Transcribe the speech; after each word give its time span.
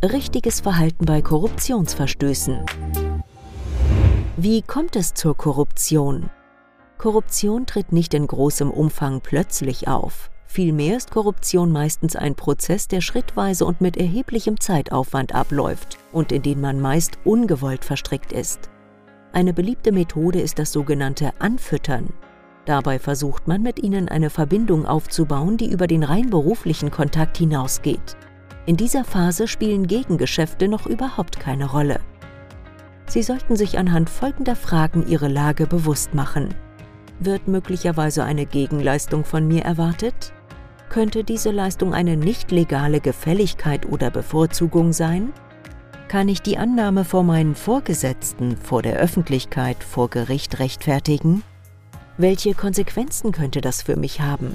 Richtiges 0.04 0.60
Verhalten 0.60 1.06
bei 1.06 1.22
Korruptionsverstößen. 1.22 2.66
Wie 4.36 4.62
kommt 4.62 4.94
es 4.94 5.12
zur 5.12 5.36
Korruption? 5.36 6.30
Korruption 6.98 7.66
tritt 7.66 7.92
nicht 7.92 8.14
in 8.14 8.26
großem 8.26 8.70
Umfang 8.70 9.20
plötzlich 9.20 9.88
auf. 9.88 10.30
Vielmehr 10.46 10.96
ist 10.96 11.10
Korruption 11.10 11.72
meistens 11.72 12.14
ein 12.14 12.36
Prozess, 12.36 12.86
der 12.86 13.00
schrittweise 13.00 13.64
und 13.64 13.80
mit 13.80 13.96
erheblichem 13.96 14.60
Zeitaufwand 14.60 15.34
abläuft 15.34 15.98
und 16.12 16.30
in 16.30 16.42
den 16.42 16.60
man 16.60 16.80
meist 16.80 17.18
ungewollt 17.24 17.84
verstrickt 17.84 18.32
ist. 18.32 18.70
Eine 19.32 19.52
beliebte 19.52 19.90
Methode 19.90 20.40
ist 20.40 20.60
das 20.60 20.70
sogenannte 20.70 21.32
Anfüttern. 21.40 22.12
Dabei 22.66 23.00
versucht 23.00 23.48
man 23.48 23.62
mit 23.62 23.82
ihnen 23.82 24.08
eine 24.08 24.30
Verbindung 24.30 24.86
aufzubauen, 24.86 25.56
die 25.56 25.72
über 25.72 25.88
den 25.88 26.04
rein 26.04 26.30
beruflichen 26.30 26.92
Kontakt 26.92 27.36
hinausgeht. 27.38 28.16
In 28.64 28.76
dieser 28.76 29.04
Phase 29.04 29.48
spielen 29.48 29.88
Gegengeschäfte 29.88 30.68
noch 30.68 30.86
überhaupt 30.86 31.40
keine 31.40 31.66
Rolle. 31.66 32.00
Sie 33.06 33.22
sollten 33.22 33.56
sich 33.56 33.76
anhand 33.76 34.08
folgender 34.08 34.56
Fragen 34.56 35.06
Ihre 35.06 35.28
Lage 35.28 35.66
bewusst 35.66 36.14
machen. 36.14 36.54
Wird 37.20 37.48
möglicherweise 37.48 38.24
eine 38.24 38.46
Gegenleistung 38.46 39.24
von 39.24 39.46
mir 39.46 39.62
erwartet? 39.62 40.32
Könnte 40.88 41.24
diese 41.24 41.50
Leistung 41.50 41.94
eine 41.94 42.16
nicht 42.16 42.50
legale 42.50 43.00
Gefälligkeit 43.00 43.86
oder 43.86 44.10
Bevorzugung 44.10 44.92
sein? 44.92 45.32
Kann 46.08 46.28
ich 46.28 46.42
die 46.42 46.58
Annahme 46.58 47.04
vor 47.04 47.24
meinen 47.24 47.54
Vorgesetzten, 47.54 48.56
vor 48.56 48.82
der 48.82 48.96
Öffentlichkeit, 48.96 49.82
vor 49.82 50.10
Gericht 50.10 50.58
rechtfertigen? 50.58 51.42
Welche 52.16 52.54
Konsequenzen 52.54 53.32
könnte 53.32 53.60
das 53.60 53.82
für 53.82 53.96
mich 53.96 54.20
haben? 54.20 54.54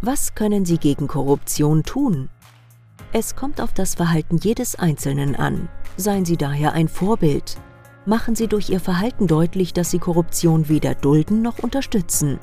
Was 0.00 0.34
können 0.34 0.64
Sie 0.64 0.78
gegen 0.78 1.06
Korruption 1.06 1.84
tun? 1.84 2.28
Es 3.12 3.36
kommt 3.36 3.60
auf 3.60 3.72
das 3.72 3.94
Verhalten 3.94 4.38
jedes 4.38 4.74
Einzelnen 4.74 5.36
an. 5.36 5.68
Seien 5.96 6.24
Sie 6.24 6.36
daher 6.36 6.72
ein 6.72 6.88
Vorbild 6.88 7.56
machen 8.06 8.34
Sie 8.34 8.48
durch 8.48 8.70
Ihr 8.70 8.80
Verhalten 8.80 9.26
deutlich, 9.26 9.72
dass 9.72 9.90
Sie 9.90 9.98
Korruption 9.98 10.68
weder 10.68 10.94
dulden 10.94 11.42
noch 11.42 11.58
unterstützen. 11.58 12.38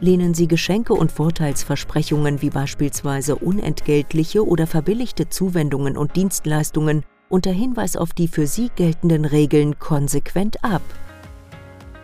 Lehnen 0.00 0.34
Sie 0.34 0.48
Geschenke 0.48 0.92
und 0.92 1.12
Vorteilsversprechungen 1.12 2.42
wie 2.42 2.50
beispielsweise 2.50 3.36
unentgeltliche 3.36 4.46
oder 4.46 4.66
verbilligte 4.66 5.28
Zuwendungen 5.28 5.96
und 5.96 6.16
Dienstleistungen 6.16 7.04
unter 7.28 7.52
Hinweis 7.52 7.96
auf 7.96 8.12
die 8.12 8.28
für 8.28 8.46
Sie 8.46 8.70
geltenden 8.74 9.24
Regeln 9.24 9.78
konsequent 9.78 10.62
ab. 10.62 10.82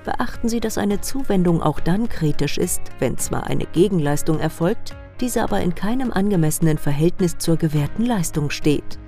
Beachten 0.04 0.48
Sie, 0.48 0.60
dass 0.60 0.78
eine 0.78 1.00
Zuwendung 1.00 1.62
auch 1.62 1.78
dann 1.80 2.08
kritisch 2.08 2.58
ist, 2.58 2.80
wenn 3.00 3.18
zwar 3.18 3.46
eine 3.46 3.66
Gegenleistung 3.66 4.40
erfolgt, 4.40 4.94
diese 5.20 5.42
aber 5.42 5.60
in 5.60 5.74
keinem 5.74 6.10
angemessenen 6.10 6.78
Verhältnis 6.78 7.36
zur 7.36 7.56
gewährten 7.56 8.06
Leistung 8.06 8.50
steht. 8.50 8.98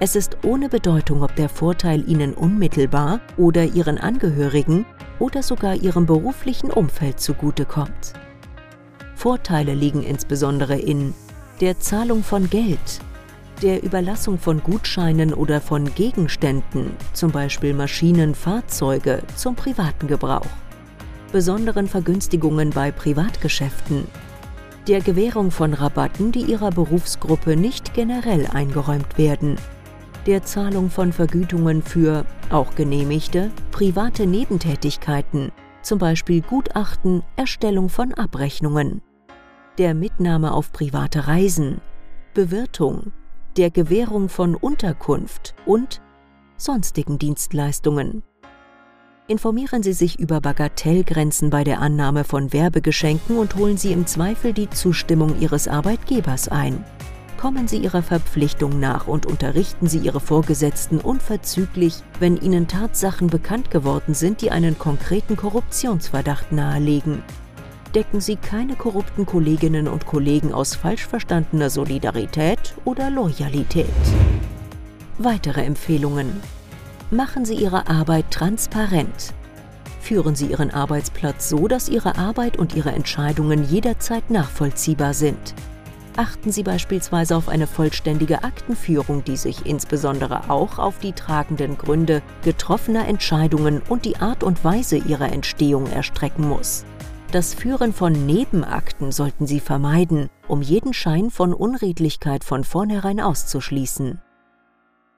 Es 0.00 0.14
ist 0.14 0.38
ohne 0.44 0.68
Bedeutung, 0.68 1.24
ob 1.24 1.34
der 1.34 1.48
Vorteil 1.48 2.08
Ihnen 2.08 2.32
unmittelbar 2.32 3.20
oder 3.36 3.64
Ihren 3.64 3.98
Angehörigen 3.98 4.86
oder 5.18 5.42
sogar 5.42 5.74
Ihrem 5.74 6.06
beruflichen 6.06 6.70
Umfeld 6.70 7.18
zugutekommt. 7.18 8.12
Vorteile 9.16 9.74
liegen 9.74 10.04
insbesondere 10.04 10.78
in 10.78 11.14
der 11.60 11.80
Zahlung 11.80 12.22
von 12.22 12.48
Geld, 12.48 13.00
der 13.60 13.82
Überlassung 13.82 14.38
von 14.38 14.62
Gutscheinen 14.62 15.34
oder 15.34 15.60
von 15.60 15.92
Gegenständen, 15.92 16.92
zum 17.12 17.32
Beispiel 17.32 17.74
Maschinen, 17.74 18.36
Fahrzeuge, 18.36 19.20
zum 19.34 19.56
privaten 19.56 20.06
Gebrauch, 20.06 20.46
besonderen 21.32 21.88
Vergünstigungen 21.88 22.70
bei 22.70 22.92
Privatgeschäften, 22.92 24.06
der 24.86 25.00
Gewährung 25.00 25.50
von 25.50 25.74
Rabatten, 25.74 26.30
die 26.30 26.42
Ihrer 26.42 26.70
Berufsgruppe 26.70 27.56
nicht 27.56 27.94
generell 27.94 28.46
eingeräumt 28.46 29.18
werden, 29.18 29.56
der 30.26 30.42
Zahlung 30.42 30.90
von 30.90 31.12
Vergütungen 31.12 31.82
für, 31.82 32.24
auch 32.50 32.74
genehmigte, 32.74 33.50
private 33.70 34.26
Nebentätigkeiten, 34.26 35.52
zum 35.82 35.98
Beispiel 35.98 36.42
Gutachten, 36.42 37.22
Erstellung 37.36 37.88
von 37.88 38.12
Abrechnungen, 38.14 39.02
der 39.78 39.94
Mitnahme 39.94 40.52
auf 40.52 40.72
private 40.72 41.26
Reisen, 41.28 41.80
Bewirtung, 42.34 43.12
der 43.56 43.70
Gewährung 43.70 44.28
von 44.28 44.54
Unterkunft 44.54 45.54
und 45.66 46.00
sonstigen 46.56 47.18
Dienstleistungen. 47.18 48.22
Informieren 49.28 49.82
Sie 49.82 49.92
sich 49.92 50.18
über 50.18 50.40
Bagatellgrenzen 50.40 51.50
bei 51.50 51.62
der 51.62 51.80
Annahme 51.80 52.24
von 52.24 52.52
Werbegeschenken 52.52 53.36
und 53.36 53.56
holen 53.56 53.76
Sie 53.76 53.92
im 53.92 54.06
Zweifel 54.06 54.52
die 54.52 54.70
Zustimmung 54.70 55.38
Ihres 55.38 55.68
Arbeitgebers 55.68 56.48
ein 56.48 56.84
kommen 57.38 57.68
Sie 57.68 57.78
Ihrer 57.78 58.02
Verpflichtung 58.02 58.80
nach 58.80 59.06
und 59.06 59.24
unterrichten 59.24 59.86
Sie 59.86 59.98
Ihre 59.98 60.20
Vorgesetzten 60.20 60.98
unverzüglich, 60.98 62.02
wenn 62.18 62.36
Ihnen 62.36 62.68
Tatsachen 62.68 63.28
bekannt 63.28 63.70
geworden 63.70 64.12
sind, 64.12 64.42
die 64.42 64.50
einen 64.50 64.78
konkreten 64.78 65.36
Korruptionsverdacht 65.36 66.52
nahelegen. 66.52 67.22
Decken 67.94 68.20
Sie 68.20 68.36
keine 68.36 68.74
korrupten 68.74 69.24
Kolleginnen 69.24 69.88
und 69.88 70.04
Kollegen 70.04 70.52
aus 70.52 70.74
falsch 70.74 71.06
verstandener 71.06 71.70
Solidarität 71.70 72.74
oder 72.84 73.08
Loyalität. 73.08 73.86
Weitere 75.16 75.62
Empfehlungen. 75.62 76.40
Machen 77.10 77.44
Sie 77.46 77.54
Ihre 77.54 77.88
Arbeit 77.88 78.30
transparent. 78.30 79.32
Führen 80.00 80.34
Sie 80.34 80.46
Ihren 80.46 80.70
Arbeitsplatz 80.70 81.48
so, 81.48 81.68
dass 81.68 81.88
Ihre 81.88 82.18
Arbeit 82.18 82.58
und 82.58 82.74
Ihre 82.74 82.92
Entscheidungen 82.92 83.64
jederzeit 83.64 84.28
nachvollziehbar 84.30 85.14
sind 85.14 85.54
achten 86.18 86.50
Sie 86.50 86.64
beispielsweise 86.64 87.36
auf 87.36 87.48
eine 87.48 87.66
vollständige 87.66 88.42
Aktenführung, 88.42 89.24
die 89.24 89.36
sich 89.36 89.64
insbesondere 89.66 90.50
auch 90.50 90.78
auf 90.78 90.98
die 90.98 91.12
tragenden 91.12 91.78
Gründe 91.78 92.22
getroffener 92.42 93.06
Entscheidungen 93.06 93.80
und 93.88 94.04
die 94.04 94.16
Art 94.16 94.42
und 94.42 94.64
Weise 94.64 94.96
ihrer 94.96 95.32
Entstehung 95.32 95.86
erstrecken 95.86 96.48
muss. 96.48 96.84
Das 97.30 97.54
Führen 97.54 97.92
von 97.92 98.26
Nebenakten 98.26 99.12
sollten 99.12 99.46
Sie 99.46 99.60
vermeiden, 99.60 100.28
um 100.48 100.60
jeden 100.62 100.92
Schein 100.92 101.30
von 101.30 101.52
Unredlichkeit 101.52 102.42
von 102.42 102.64
vornherein 102.64 103.20
auszuschließen. 103.20 104.20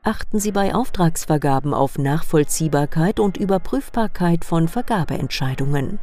Achten 0.02 0.38
Sie 0.38 0.52
bei 0.52 0.74
Auftragsvergaben 0.74 1.72
auf 1.72 1.98
Nachvollziehbarkeit 1.98 3.20
und 3.20 3.36
Überprüfbarkeit 3.36 4.44
von 4.44 4.66
Vergabeentscheidungen 4.66 5.98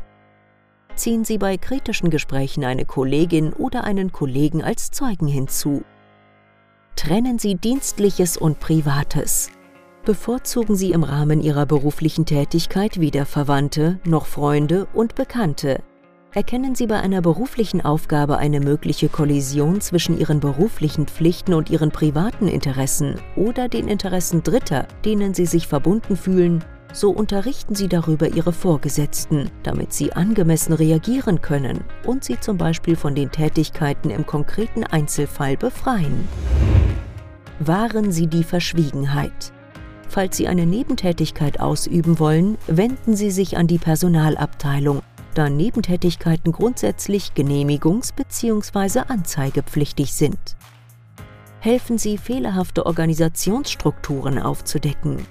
ziehen 0.98 1.24
Sie 1.24 1.38
bei 1.38 1.58
kritischen 1.58 2.10
Gesprächen 2.10 2.66
eine 2.66 2.86
Kollegin 2.86 3.54
oder 3.54 3.84
einen 3.84 4.12
Kollegen 4.12 4.64
als 4.64 4.92
Zeugen 4.92 5.28
hinzu. 5.28 5.84
Trennen 6.96 7.40
Sie 7.40 7.56
Dienstliches 7.56 8.38
und 8.38 8.60
Privates. 8.60 9.52
Bevorzugen 10.04 10.76
Sie 10.76 10.92
im 10.92 11.04
Rahmen 11.04 11.42
Ihrer 11.42 11.66
beruflichen 11.66 12.26
Tätigkeit 12.26 13.00
weder 13.00 13.26
Verwandte 13.26 14.00
noch 14.06 14.26
Freunde 14.26 14.88
und 14.94 15.16
Bekannte. 15.16 15.84
Erkennen 16.34 16.76
Sie 16.76 16.88
bei 16.88 17.00
einer 17.00 17.22
beruflichen 17.22 17.82
Aufgabe 17.82 18.38
eine 18.38 18.60
mögliche 18.60 19.10
Kollision 19.10 19.82
zwischen 19.82 20.20
Ihren 20.20 20.40
beruflichen 20.40 21.08
Pflichten 21.08 21.54
und 21.54 21.70
Ihren 21.70 21.92
privaten 21.92 22.48
Interessen 22.48 23.16
oder 23.36 23.70
den 23.70 23.88
Interessen 23.88 24.44
Dritter, 24.44 24.88
denen 25.04 25.34
Sie 25.34 25.46
sich 25.46 25.68
verbunden 25.68 26.16
fühlen, 26.16 26.64
so 26.94 27.12
unterrichten 27.12 27.76
Sie 27.76 27.88
darüber 27.88 28.28
Ihre 28.28 28.54
Vorgesetzten, 28.54 29.52
damit 29.64 29.94
sie 29.94 30.14
angemessen 30.14 30.74
reagieren 30.74 31.42
können 31.42 31.84
und 32.06 32.24
sie 32.24 32.40
zum 32.40 32.58
Beispiel 32.58 32.96
von 32.96 33.16
den 33.16 33.32
Tätigkeiten 33.32 34.10
im 34.10 34.26
konkreten 34.26 34.84
Einzelfall 34.84 35.58
befreien. 35.58 36.28
Wahren 37.60 38.12
Sie 38.12 38.28
die 38.28 38.44
Verschwiegenheit. 38.44 39.52
Falls 40.10 40.38
Sie 40.38 40.48
eine 40.48 40.66
Nebentätigkeit 40.66 41.60
ausüben 41.60 42.20
wollen, 42.20 42.58
wenden 42.68 43.16
Sie 43.16 43.32
sich 43.32 43.58
an 43.58 43.68
die 43.68 43.78
Personalabteilung, 43.78 45.02
da 45.34 45.50
Nebentätigkeiten 45.50 46.52
grundsätzlich 46.52 47.32
genehmigungs- 47.36 48.14
bzw. 48.16 49.02
anzeigepflichtig 49.08 50.14
sind. 50.14 50.40
Helfen 51.60 51.98
Sie, 51.98 52.18
fehlerhafte 52.18 52.86
Organisationsstrukturen 52.86 54.40
aufzudecken. 54.40 55.26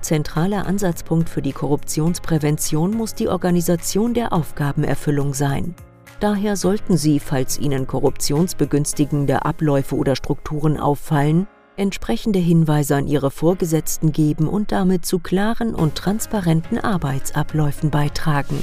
Zentraler 0.00 0.66
Ansatzpunkt 0.66 1.28
für 1.28 1.42
die 1.42 1.52
Korruptionsprävention 1.52 2.92
muss 2.92 3.14
die 3.14 3.28
Organisation 3.28 4.14
der 4.14 4.32
Aufgabenerfüllung 4.32 5.34
sein. 5.34 5.74
Daher 6.20 6.56
sollten 6.56 6.96
Sie, 6.96 7.18
falls 7.18 7.58
Ihnen 7.58 7.86
korruptionsbegünstigende 7.86 9.44
Abläufe 9.44 9.96
oder 9.96 10.16
Strukturen 10.16 10.78
auffallen, 10.78 11.46
entsprechende 11.76 12.38
Hinweise 12.38 12.96
an 12.96 13.06
Ihre 13.06 13.30
Vorgesetzten 13.30 14.12
geben 14.12 14.46
und 14.46 14.70
damit 14.70 15.06
zu 15.06 15.18
klaren 15.18 15.74
und 15.74 15.94
transparenten 15.94 16.78
Arbeitsabläufen 16.78 17.90
beitragen. 17.90 18.58